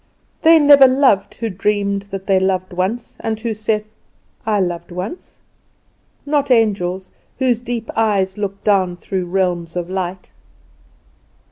[0.41, 3.91] "'They never loved who dreamed that they loved once, And who saith,
[4.47, 5.41] 'I loved once'?
[6.25, 10.31] Not angels, whose deep eyes look down through realms of light!